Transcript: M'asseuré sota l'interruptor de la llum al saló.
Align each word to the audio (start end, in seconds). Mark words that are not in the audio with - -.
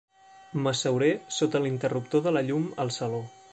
M'asseuré 0.67 1.09
sota 1.37 1.63
l'interruptor 1.67 2.25
de 2.29 2.35
la 2.39 2.45
llum 2.51 2.69
al 2.87 2.93
saló. 2.99 3.25